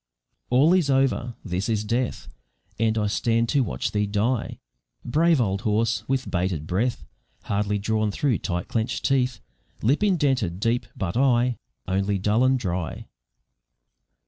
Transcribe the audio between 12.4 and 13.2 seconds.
and dry.